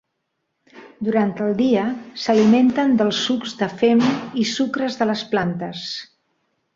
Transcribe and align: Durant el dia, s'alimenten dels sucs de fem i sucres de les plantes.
Durant 1.09 1.33
el 1.47 1.51
dia, 1.59 1.83
s'alimenten 2.23 2.97
dels 3.03 3.19
sucs 3.27 3.53
de 3.63 3.69
fem 3.85 4.01
i 4.45 4.49
sucres 4.55 5.01
de 5.03 5.09
les 5.11 5.23
plantes. 5.35 5.85